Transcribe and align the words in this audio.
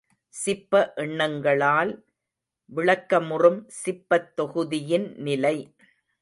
சிப்ப 0.33 0.93
எண்களால் 0.95 1.91
விளக்கமுறும் 2.69 3.61
சிப்பத் 3.83 4.29
தொகுதியின் 4.35 5.07
நிலை. 5.17 5.55